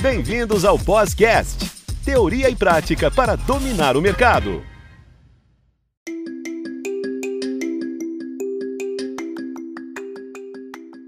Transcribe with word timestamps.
Bem-vindos 0.00 0.64
ao 0.64 0.76
Podcast, 0.76 1.70
teoria 2.04 2.50
e 2.50 2.56
prática 2.56 3.12
para 3.12 3.36
dominar 3.36 3.96
o 3.96 4.02
mercado. 4.02 4.62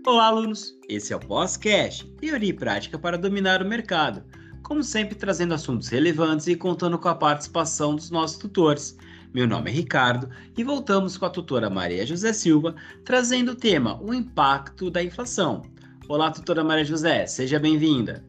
Olá, 0.07 0.27
alunos! 0.27 0.79
Esse 0.89 1.13
é 1.13 1.17
o 1.17 1.21
Podcast, 1.21 2.07
teoria 2.13 2.49
e 2.49 2.53
prática 2.53 2.97
para 2.97 3.19
dominar 3.19 3.61
o 3.61 3.69
mercado. 3.69 4.25
Como 4.63 4.83
sempre, 4.83 5.17
trazendo 5.17 5.53
assuntos 5.53 5.89
relevantes 5.89 6.47
e 6.47 6.55
contando 6.55 6.97
com 6.97 7.09
a 7.09 7.15
participação 7.15 7.97
dos 7.97 8.11
nossos 8.11 8.39
tutores. 8.39 8.97
Meu 9.35 9.49
nome 9.49 9.69
é 9.71 9.75
Ricardo 9.75 10.31
e 10.57 10.63
voltamos 10.63 11.19
com 11.19 11.27
a 11.27 11.31
tutora 11.31 11.69
Maria 11.69 12.07
José 12.07 12.33
Silva, 12.33 12.75
trazendo 13.05 13.53
o 13.53 13.57
tema 13.57 14.01
O 14.01 14.15
impacto 14.15 14.91
da 14.91 15.03
inflação. 15.03 15.63
Olá, 16.09 16.31
tutora 16.31 16.63
Maria 16.63 16.85
José, 16.85 17.27
seja 17.27 17.59
bem-vinda. 17.59 18.25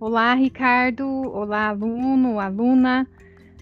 Olá, 0.00 0.32
Ricardo. 0.32 1.06
Olá, 1.06 1.68
aluno, 1.68 2.40
aluna. 2.40 3.06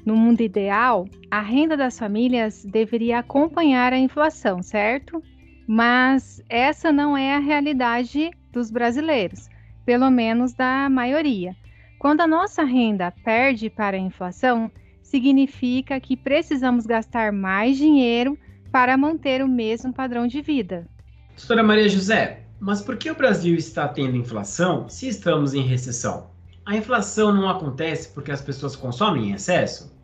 No 0.07 0.17
mundo 0.17 0.41
ideal, 0.41 1.05
a 1.29 1.41
renda 1.41 1.77
das 1.77 1.99
famílias 1.99 2.65
deveria 2.65 3.19
acompanhar 3.19 3.93
a 3.93 3.99
inflação, 3.99 4.63
certo? 4.63 5.21
Mas 5.67 6.41
essa 6.49 6.93
não 6.93 7.17
é 7.17 7.35
a 7.35 7.41
realidade 7.41 8.31
dos 8.53 8.71
brasileiros, 8.71 9.49
pelo 9.85 10.09
menos 10.13 10.55
da 10.55 10.89
maioria. 10.89 11.57
Quando 11.99 12.21
a 12.21 12.27
nossa 12.29 12.63
renda 12.63 13.13
perde 13.25 13.69
para 13.69 13.97
a 13.97 14.01
inflação, 14.01 14.71
significa 15.03 15.99
que 15.99 16.17
precisamos 16.17 16.87
gastar 16.87 17.33
mais 17.33 17.77
dinheiro 17.77 18.39
para 18.71 18.97
manter 18.97 19.43
o 19.43 19.49
mesmo 19.49 19.93
padrão 19.93 20.29
de 20.29 20.41
vida. 20.41 20.89
Doutora 21.37 21.65
Maria 21.65 21.89
José, 21.89 22.45
mas 22.61 22.81
por 22.81 22.97
que 22.97 23.11
o 23.11 23.15
Brasil 23.15 23.57
está 23.57 23.87
tendo 23.87 24.17
inflação 24.17 24.89
se 24.89 25.09
estamos 25.09 25.55
em 25.55 25.63
recessão? 25.63 26.31
A 26.65 26.77
inflação 26.77 27.33
não 27.33 27.49
acontece 27.49 28.13
porque 28.13 28.33
as 28.33 28.41
pessoas 28.41 28.77
consomem 28.77 29.31
em 29.31 29.33
excesso? 29.33 29.97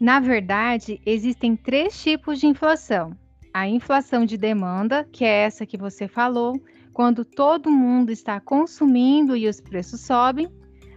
Na 0.00 0.20
verdade, 0.20 1.00
existem 1.06 1.56
três 1.56 2.02
tipos 2.02 2.40
de 2.40 2.46
inflação. 2.46 3.16
A 3.52 3.68
inflação 3.68 4.26
de 4.26 4.36
demanda, 4.36 5.04
que 5.10 5.24
é 5.24 5.44
essa 5.44 5.64
que 5.64 5.76
você 5.76 6.08
falou, 6.08 6.60
quando 6.92 7.24
todo 7.24 7.70
mundo 7.70 8.10
está 8.10 8.40
consumindo 8.40 9.36
e 9.36 9.48
os 9.48 9.60
preços 9.60 10.00
sobem. 10.00 10.48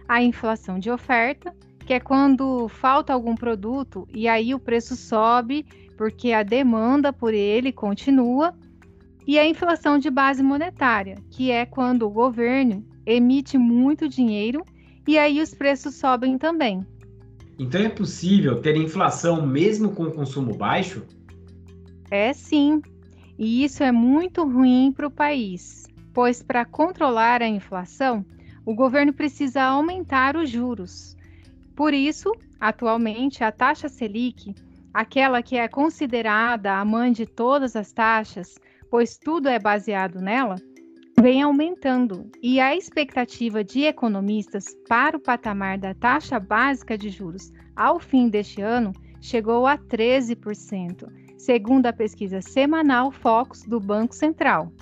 A 0.08 0.22
inflação 0.22 0.78
de 0.78 0.90
oferta, 0.90 1.54
que 1.86 1.94
é 1.94 2.00
quando 2.00 2.68
falta 2.68 3.12
algum 3.12 3.34
produto 3.34 4.08
e 4.12 4.26
aí 4.26 4.54
o 4.54 4.58
preço 4.58 4.96
sobe 4.96 5.64
porque 5.96 6.32
a 6.32 6.42
demanda 6.42 7.12
por 7.12 7.34
ele 7.34 7.72
continua 7.72 8.54
e 9.26 9.38
a 9.38 9.46
inflação 9.46 9.98
de 9.98 10.10
base 10.10 10.42
monetária, 10.42 11.16
que 11.30 11.50
é 11.50 11.66
quando 11.66 12.06
o 12.06 12.10
governo 12.10 12.84
emite 13.06 13.58
muito 13.58 14.08
dinheiro 14.08 14.64
e 15.06 15.18
aí 15.18 15.40
os 15.40 15.54
preços 15.54 15.94
sobem 15.94 16.38
também. 16.38 16.86
Então 17.58 17.80
é 17.80 17.88
possível 17.88 18.60
ter 18.60 18.76
inflação 18.76 19.46
mesmo 19.46 19.92
com 19.92 20.10
consumo 20.10 20.56
baixo? 20.56 21.04
É 22.10 22.32
sim, 22.32 22.80
e 23.38 23.64
isso 23.64 23.82
é 23.82 23.92
muito 23.92 24.44
ruim 24.44 24.92
para 24.92 25.06
o 25.06 25.10
país, 25.10 25.86
pois 26.12 26.42
para 26.42 26.64
controlar 26.64 27.42
a 27.42 27.48
inflação, 27.48 28.24
o 28.64 28.74
governo 28.74 29.12
precisa 29.12 29.62
aumentar 29.62 30.36
os 30.36 30.48
juros. 30.48 31.16
Por 31.74 31.94
isso, 31.94 32.32
atualmente, 32.60 33.42
a 33.42 33.50
taxa 33.50 33.88
Selic, 33.88 34.54
aquela 34.92 35.42
que 35.42 35.56
é 35.56 35.68
considerada 35.68 36.74
a 36.74 36.84
mãe 36.84 37.12
de 37.12 37.26
todas 37.26 37.76
as 37.76 37.92
taxas, 37.92 38.58
pois 38.90 39.16
tudo 39.16 39.48
é 39.48 39.58
baseado 39.58 40.20
nela, 40.20 40.56
vem 41.20 41.42
aumentando 41.42 42.30
e 42.42 42.58
a 42.58 42.74
expectativa 42.74 43.62
de 43.62 43.84
economistas 43.84 44.64
para 44.88 45.16
o 45.16 45.20
patamar 45.20 45.78
da 45.78 45.94
taxa 45.94 46.40
básica 46.40 46.98
de 46.98 47.08
juros 47.08 47.52
ao 47.76 48.00
fim 48.00 48.28
deste 48.28 48.60
ano 48.60 48.92
chegou 49.20 49.66
a 49.66 49.78
13%, 49.78 51.06
segundo 51.38 51.86
a 51.86 51.92
pesquisa 51.92 52.40
semanal 52.40 53.10
Focus 53.12 53.62
do 53.62 53.78
Banco 53.78 54.14
Central. 54.14 54.72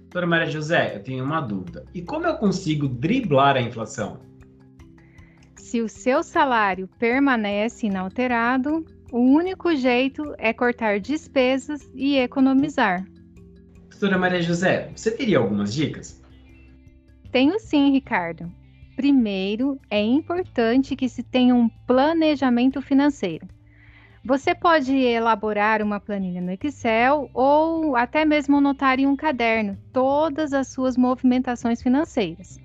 Doutora 0.00 0.26
Maria 0.26 0.50
José, 0.50 0.96
eu 0.96 1.02
tenho 1.02 1.24
uma 1.24 1.42
dúvida. 1.42 1.84
E 1.92 2.00
como 2.00 2.26
eu 2.26 2.36
consigo 2.36 2.88
driblar 2.88 3.56
a 3.56 3.60
inflação? 3.60 4.18
Se 5.56 5.82
o 5.82 5.88
seu 5.88 6.22
salário 6.22 6.88
permanece 6.98 7.86
inalterado, 7.86 8.84
o 9.12 9.18
único 9.18 9.74
jeito 9.74 10.34
é 10.38 10.52
cortar 10.52 10.98
despesas 11.00 11.88
e 11.94 12.16
economizar. 12.16 13.06
Doutora 13.90 14.18
Maria 14.18 14.42
José, 14.42 14.90
você 14.94 15.10
teria 15.10 15.38
algumas 15.38 15.72
dicas? 15.72 16.22
Tenho 17.30 17.58
sim, 17.58 17.92
Ricardo. 17.92 18.50
Primeiro, 18.94 19.78
é 19.90 20.00
importante 20.02 20.96
que 20.96 21.08
se 21.08 21.22
tenha 21.22 21.54
um 21.54 21.68
planejamento 21.86 22.80
financeiro. 22.82 23.46
Você 24.24 24.54
pode 24.54 24.94
elaborar 24.96 25.80
uma 25.82 26.00
planilha 26.00 26.40
no 26.40 26.50
Excel 26.50 27.30
ou 27.32 27.94
até 27.94 28.24
mesmo 28.24 28.56
anotar 28.56 28.98
em 28.98 29.06
um 29.06 29.14
caderno 29.14 29.78
todas 29.92 30.52
as 30.52 30.68
suas 30.68 30.96
movimentações 30.96 31.80
financeiras. 31.80 32.58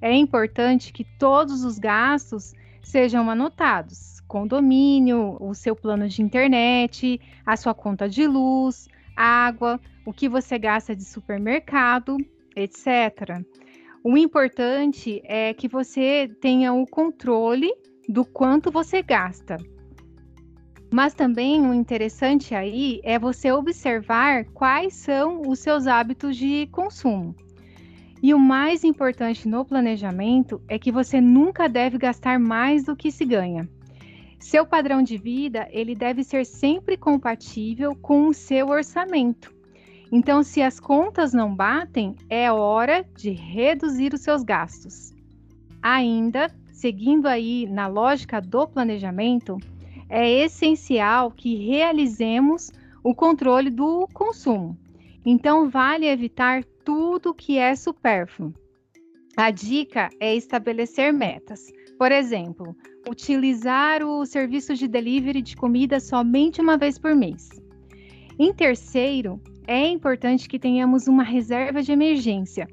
É 0.00 0.12
importante 0.12 0.92
que 0.92 1.04
todos 1.04 1.62
os 1.64 1.78
gastos 1.78 2.52
sejam 2.82 3.30
anotados 3.30 4.13
condomínio, 4.34 5.36
o 5.38 5.54
seu 5.54 5.76
plano 5.76 6.08
de 6.08 6.20
internet, 6.20 7.20
a 7.46 7.56
sua 7.56 7.72
conta 7.72 8.08
de 8.08 8.26
luz, 8.26 8.88
água, 9.16 9.80
o 10.04 10.12
que 10.12 10.28
você 10.28 10.58
gasta 10.58 10.96
de 10.96 11.04
supermercado, 11.04 12.16
etc. 12.56 13.44
O 14.02 14.18
importante 14.18 15.22
é 15.24 15.54
que 15.54 15.68
você 15.68 16.28
tenha 16.40 16.72
o 16.72 16.84
controle 16.84 17.72
do 18.08 18.24
quanto 18.24 18.72
você 18.72 19.02
gasta. 19.02 19.56
Mas 20.92 21.14
também 21.14 21.64
o 21.64 21.72
interessante 21.72 22.56
aí 22.56 23.00
é 23.04 23.20
você 23.20 23.52
observar 23.52 24.46
quais 24.46 24.94
são 24.94 25.42
os 25.46 25.60
seus 25.60 25.86
hábitos 25.86 26.36
de 26.36 26.66
consumo. 26.72 27.36
E 28.20 28.34
o 28.34 28.38
mais 28.38 28.82
importante 28.82 29.46
no 29.46 29.64
planejamento 29.64 30.60
é 30.68 30.76
que 30.76 30.90
você 30.90 31.20
nunca 31.20 31.68
deve 31.68 31.98
gastar 31.98 32.40
mais 32.40 32.82
do 32.82 32.96
que 32.96 33.12
se 33.12 33.24
ganha. 33.24 33.68
Seu 34.44 34.66
padrão 34.66 35.02
de 35.02 35.16
vida, 35.16 35.66
ele 35.70 35.94
deve 35.94 36.22
ser 36.22 36.44
sempre 36.44 36.98
compatível 36.98 37.96
com 37.96 38.28
o 38.28 38.34
seu 38.34 38.68
orçamento. 38.68 39.50
Então, 40.12 40.42
se 40.42 40.60
as 40.60 40.78
contas 40.78 41.32
não 41.32 41.56
batem, 41.56 42.14
é 42.28 42.52
hora 42.52 43.06
de 43.16 43.30
reduzir 43.30 44.12
os 44.12 44.20
seus 44.20 44.42
gastos. 44.42 45.14
Ainda, 45.80 46.54
seguindo 46.70 47.26
aí 47.26 47.66
na 47.66 47.86
lógica 47.86 48.38
do 48.38 48.68
planejamento, 48.68 49.56
é 50.10 50.30
essencial 50.30 51.30
que 51.30 51.54
realizemos 51.66 52.70
o 53.02 53.14
controle 53.14 53.70
do 53.70 54.06
consumo. 54.12 54.76
Então, 55.24 55.70
vale 55.70 56.06
evitar 56.06 56.62
tudo 56.84 57.32
que 57.32 57.56
é 57.56 57.74
supérfluo. 57.74 58.52
A 59.38 59.50
dica 59.50 60.10
é 60.20 60.36
estabelecer 60.36 61.14
metas. 61.14 61.72
Por 62.04 62.12
exemplo, 62.12 62.76
utilizar 63.08 64.02
o 64.02 64.26
serviço 64.26 64.74
de 64.74 64.86
delivery 64.86 65.40
de 65.40 65.56
comida 65.56 65.98
somente 65.98 66.60
uma 66.60 66.76
vez 66.76 66.98
por 66.98 67.14
mês. 67.14 67.48
Em 68.38 68.52
terceiro, 68.52 69.40
é 69.66 69.88
importante 69.88 70.46
que 70.46 70.58
tenhamos 70.58 71.08
uma 71.08 71.22
reserva 71.22 71.82
de 71.82 71.92
emergência. 71.92 72.68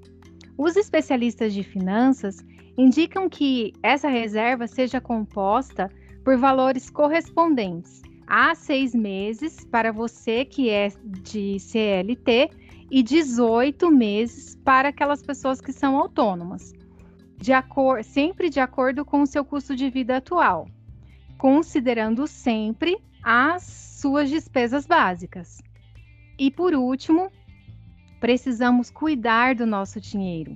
Os 0.57 0.75
especialistas 0.75 1.53
de 1.53 1.63
finanças 1.63 2.43
indicam 2.77 3.29
que 3.29 3.71
essa 3.81 4.09
reserva 4.09 4.67
seja 4.67 4.99
composta 4.99 5.89
por 6.25 6.35
valores 6.35 6.89
correspondentes 6.89 8.01
a 8.27 8.53
seis 8.53 8.93
meses 8.93 9.63
para 9.63 9.93
você 9.93 10.43
que 10.43 10.69
é 10.69 10.89
de 11.05 11.57
CLT 11.57 12.49
e 12.91 13.01
18 13.01 13.89
meses 13.89 14.57
para 14.65 14.89
aquelas 14.89 15.23
pessoas 15.23 15.61
que 15.61 15.71
são 15.71 15.97
autônomas 15.97 16.73
de 17.41 17.51
sempre 18.03 18.51
de 18.51 18.59
acordo 18.59 19.03
com 19.03 19.23
o 19.23 19.25
seu 19.25 19.43
custo 19.43 19.75
de 19.75 19.89
vida 19.89 20.17
atual, 20.17 20.67
considerando 21.39 22.27
sempre 22.27 22.99
as 23.23 23.63
suas 23.63 24.29
despesas 24.29 24.85
básicas. 24.85 25.59
E 26.37 26.51
por 26.51 26.75
último, 26.75 27.31
precisamos 28.19 28.91
cuidar 28.91 29.55
do 29.55 29.65
nosso 29.65 29.99
dinheiro. 29.99 30.55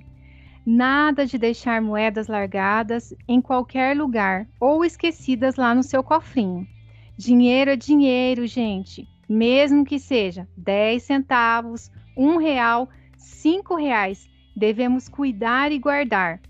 Nada 0.64 1.26
de 1.26 1.36
deixar 1.36 1.82
moedas 1.82 2.28
largadas 2.28 3.12
em 3.26 3.40
qualquer 3.40 3.96
lugar 3.96 4.46
ou 4.60 4.84
esquecidas 4.84 5.56
lá 5.56 5.74
no 5.74 5.82
seu 5.82 6.04
cofrinho. 6.04 6.68
Dinheiro 7.18 7.72
é 7.72 7.76
dinheiro, 7.76 8.46
gente. 8.46 9.08
Mesmo 9.28 9.84
que 9.84 9.98
seja 9.98 10.46
10 10.56 11.02
centavos, 11.02 11.90
um 12.16 12.36
real, 12.36 12.88
cinco 13.16 13.74
reais, 13.74 14.28
devemos 14.54 15.08
cuidar 15.08 15.72
e 15.72 15.80
guardar 15.80 16.40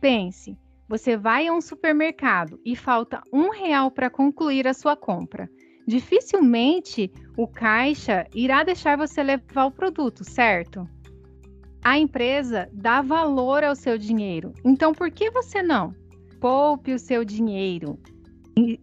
Pense, 0.00 0.56
você 0.88 1.16
vai 1.16 1.46
a 1.46 1.52
um 1.52 1.60
supermercado 1.60 2.60
e 2.64 2.76
falta 2.76 3.20
um 3.32 3.50
real 3.50 3.90
para 3.90 4.08
concluir 4.08 4.66
a 4.66 4.72
sua 4.72 4.96
compra. 4.96 5.50
Dificilmente 5.86 7.12
o 7.36 7.46
caixa 7.48 8.26
irá 8.34 8.62
deixar 8.62 8.96
você 8.96 9.22
levar 9.22 9.66
o 9.66 9.70
produto, 9.70 10.24
certo? 10.24 10.88
A 11.82 11.98
empresa 11.98 12.68
dá 12.72 13.00
valor 13.00 13.64
ao 13.64 13.74
seu 13.74 13.98
dinheiro. 13.98 14.52
Então, 14.64 14.92
por 14.92 15.10
que 15.10 15.30
você 15.30 15.62
não? 15.62 15.94
Poupe 16.40 16.92
o 16.92 16.98
seu 16.98 17.24
dinheiro. 17.24 17.98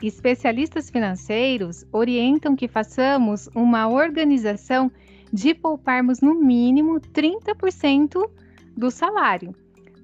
Especialistas 0.01 0.89
financeiros 0.89 1.85
orientam 1.91 2.56
que 2.56 2.67
façamos 2.67 3.50
uma 3.53 3.88
organização 3.88 4.91
de 5.31 5.53
pouparmos 5.53 6.21
no 6.21 6.33
mínimo 6.33 7.00
30% 7.00 8.29
do 8.75 8.89
salário. 8.89 9.53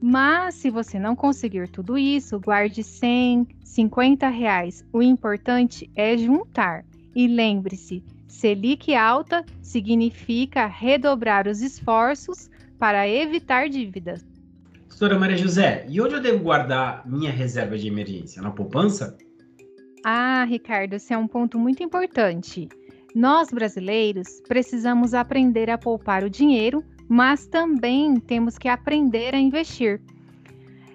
Mas 0.02 0.56
se 0.56 0.72
você 0.72 0.98
não 0.98 1.16
conseguir 1.16 1.68
tudo 1.70 1.98
isso, 1.98 2.40
guarde 2.40 2.84
100, 2.84 3.48
50 3.64 4.28
reais. 4.30 4.84
O 4.92 5.02
importante 5.02 5.90
é 5.96 6.18
juntar. 6.18 6.84
E 7.16 7.28
lembre-se, 7.28 8.04
Selic 8.28 8.96
alta 8.96 9.46
significa 9.62 10.66
redobrar 10.66 11.48
os 11.48 11.62
esforços 11.62 12.50
para 12.80 13.08
evitar 13.08 13.70
dívidas. 13.70 14.26
Doutora 14.90 15.20
Maria 15.20 15.38
José, 15.38 15.86
e 15.88 16.02
onde 16.02 16.16
eu 16.16 16.22
devo 16.22 16.44
guardar 16.44 17.08
minha 17.08 17.32
reserva 17.32 17.78
de 17.78 17.88
emergência? 17.88 18.42
Na 18.42 18.52
poupança? 18.52 19.18
Ah, 20.04 20.44
Ricardo, 20.46 20.94
esse 20.94 21.14
é 21.14 21.18
um 21.18 21.28
ponto 21.28 21.60
muito 21.60 21.84
importante. 21.84 22.68
Nós 23.14 23.50
brasileiros 23.50 24.42
precisamos 24.48 25.14
aprender 25.14 25.70
a 25.70 25.78
poupar 25.78 26.24
o 26.24 26.30
dinheiro, 26.30 26.84
mas 27.12 27.46
também 27.46 28.22
temos 28.22 28.58
que 28.58 28.70
aprender 28.70 29.36
a 29.36 29.38
investir. 29.38 30.00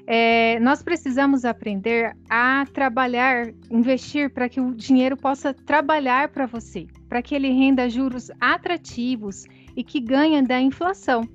É, 0.06 0.58
nós 0.60 0.82
precisamos 0.82 1.44
aprender 1.44 2.16
a 2.30 2.64
trabalhar, 2.72 3.52
investir 3.70 4.30
para 4.30 4.48
que 4.48 4.58
o 4.58 4.74
dinheiro 4.74 5.14
possa 5.14 5.52
trabalhar 5.52 6.30
para 6.30 6.46
você, 6.46 6.86
para 7.06 7.20
que 7.20 7.34
ele 7.34 7.50
renda 7.50 7.90
juros 7.90 8.30
atrativos 8.40 9.44
e 9.76 9.84
que 9.84 10.00
ganhe 10.00 10.40
da 10.40 10.58
inflação. 10.58 11.28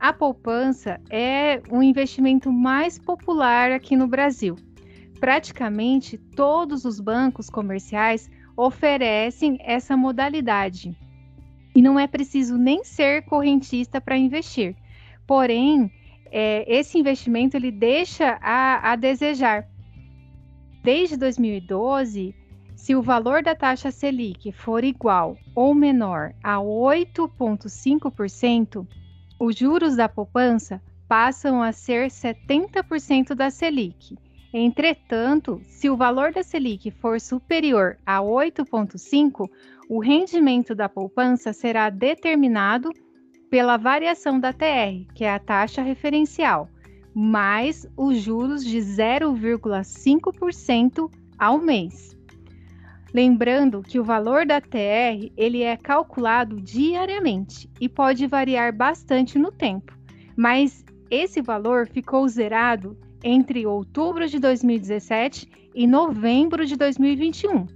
A 0.00 0.10
poupança 0.10 0.98
é 1.10 1.60
o 1.70 1.82
investimento 1.82 2.50
mais 2.50 2.98
popular 2.98 3.72
aqui 3.72 3.94
no 3.94 4.06
Brasil. 4.06 4.56
Praticamente 5.20 6.16
todos 6.16 6.86
os 6.86 6.98
bancos 6.98 7.50
comerciais 7.50 8.30
oferecem 8.56 9.58
essa 9.60 9.94
modalidade. 9.98 10.96
E 11.74 11.82
não 11.82 11.98
é 11.98 12.06
preciso 12.06 12.56
nem 12.56 12.84
ser 12.84 13.22
correntista 13.22 14.00
para 14.00 14.16
investir. 14.16 14.76
Porém, 15.26 15.90
é, 16.30 16.64
esse 16.72 16.96
investimento 16.98 17.56
ele 17.56 17.70
deixa 17.70 18.38
a, 18.40 18.92
a 18.92 18.96
desejar. 18.96 19.66
Desde 20.82 21.16
2012, 21.16 22.34
se 22.76 22.94
o 22.94 23.02
valor 23.02 23.42
da 23.42 23.54
taxa 23.54 23.90
Selic 23.90 24.52
for 24.52 24.84
igual 24.84 25.38
ou 25.54 25.74
menor 25.74 26.34
a 26.42 26.56
8,5%, 26.56 28.86
os 29.40 29.56
juros 29.56 29.96
da 29.96 30.06
poupança 30.08 30.82
passam 31.08 31.62
a 31.62 31.72
ser 31.72 32.08
70% 32.08 33.34
da 33.34 33.50
Selic. 33.50 34.16
Entretanto, 34.56 35.60
se 35.66 35.90
o 35.90 35.96
valor 35.96 36.32
da 36.32 36.44
Selic 36.44 36.88
for 36.92 37.20
superior 37.20 37.98
a 38.06 38.20
8,5%, 38.20 39.50
o 39.90 39.98
rendimento 39.98 40.76
da 40.76 40.88
poupança 40.88 41.52
será 41.52 41.90
determinado 41.90 42.92
pela 43.50 43.76
variação 43.76 44.38
da 44.38 44.52
TR, 44.52 45.12
que 45.12 45.24
é 45.24 45.34
a 45.34 45.40
taxa 45.40 45.82
referencial, 45.82 46.68
mais 47.12 47.84
os 47.96 48.18
juros 48.18 48.64
de 48.64 48.78
0,5% 48.78 51.10
ao 51.36 51.58
mês. 51.58 52.16
Lembrando 53.12 53.82
que 53.82 53.98
o 53.98 54.04
valor 54.04 54.46
da 54.46 54.60
TR 54.60 55.32
ele 55.36 55.62
é 55.62 55.76
calculado 55.76 56.60
diariamente 56.60 57.68
e 57.80 57.88
pode 57.88 58.24
variar 58.28 58.72
bastante 58.72 59.36
no 59.36 59.50
tempo, 59.50 59.98
mas 60.36 60.84
esse 61.10 61.42
valor 61.42 61.88
ficou 61.88 62.28
zerado 62.28 62.96
entre 63.24 63.66
outubro 63.66 64.28
de 64.28 64.38
2017 64.38 65.48
e 65.74 65.84
novembro 65.86 66.66
de 66.66 66.76
2021. 66.76 67.66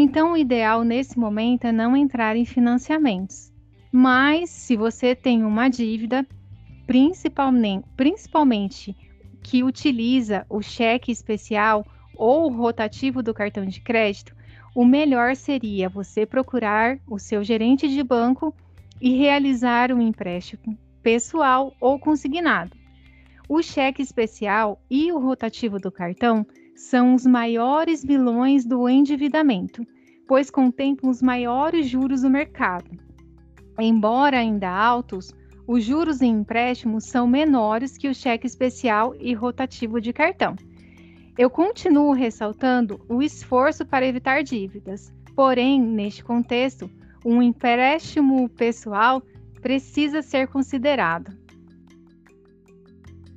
Então, 0.00 0.34
o 0.34 0.36
ideal 0.36 0.84
nesse 0.84 1.18
momento 1.18 1.64
é 1.64 1.72
não 1.72 1.96
entrar 1.96 2.36
em 2.36 2.44
financiamentos. 2.44 3.52
Mas, 3.90 4.48
se 4.48 4.76
você 4.76 5.12
tem 5.12 5.42
uma 5.42 5.68
dívida, 5.68 6.24
principalmente, 6.86 7.84
principalmente 7.96 8.96
que 9.42 9.64
utiliza 9.64 10.46
o 10.48 10.62
cheque 10.62 11.10
especial 11.10 11.84
ou 12.14 12.48
rotativo 12.48 13.24
do 13.24 13.34
cartão 13.34 13.66
de 13.66 13.80
crédito, 13.80 14.36
o 14.72 14.84
melhor 14.84 15.34
seria 15.34 15.88
você 15.88 16.24
procurar 16.24 17.00
o 17.04 17.18
seu 17.18 17.42
gerente 17.42 17.88
de 17.88 18.00
banco 18.04 18.54
e 19.00 19.16
realizar 19.16 19.90
um 19.90 20.00
empréstimo 20.00 20.78
pessoal 21.02 21.74
ou 21.80 21.98
consignado. 21.98 22.70
O 23.48 23.60
cheque 23.62 24.00
especial 24.00 24.80
e 24.88 25.10
o 25.10 25.18
rotativo 25.18 25.80
do 25.80 25.90
cartão 25.90 26.46
são 26.78 27.16
os 27.16 27.26
maiores 27.26 28.04
vilões 28.04 28.64
do 28.64 28.88
endividamento, 28.88 29.84
pois 30.28 30.48
contemplam 30.48 31.10
os 31.10 31.20
maiores 31.20 31.88
juros 31.88 32.22
do 32.22 32.30
mercado. 32.30 32.88
Embora 33.80 34.38
ainda 34.38 34.70
altos, 34.70 35.34
os 35.66 35.82
juros 35.82 36.22
em 36.22 36.30
empréstimos 36.30 37.04
são 37.04 37.26
menores 37.26 37.98
que 37.98 38.08
o 38.08 38.14
cheque 38.14 38.46
especial 38.46 39.12
e 39.18 39.34
rotativo 39.34 40.00
de 40.00 40.12
cartão. 40.12 40.54
Eu 41.36 41.50
continuo 41.50 42.12
ressaltando 42.12 43.04
o 43.08 43.20
esforço 43.20 43.84
para 43.84 44.06
evitar 44.06 44.44
dívidas, 44.44 45.12
porém, 45.34 45.80
neste 45.80 46.22
contexto, 46.22 46.88
um 47.26 47.42
empréstimo 47.42 48.48
pessoal 48.50 49.20
precisa 49.60 50.22
ser 50.22 50.46
considerado. 50.46 51.36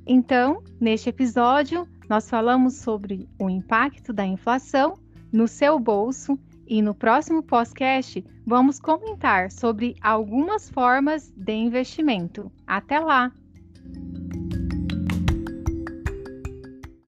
Então, 0.06 0.62
neste 0.80 1.08
episódio, 1.08 1.88
nós 2.12 2.28
falamos 2.28 2.74
sobre 2.74 3.26
o 3.38 3.48
impacto 3.48 4.12
da 4.12 4.26
inflação 4.26 4.98
no 5.32 5.48
seu 5.48 5.78
bolso 5.78 6.38
e 6.66 6.82
no 6.82 6.94
próximo 6.94 7.42
podcast 7.42 8.22
vamos 8.46 8.78
comentar 8.78 9.50
sobre 9.50 9.96
algumas 9.98 10.68
formas 10.68 11.32
de 11.34 11.54
investimento. 11.54 12.52
Até 12.66 13.00
lá! 13.00 13.32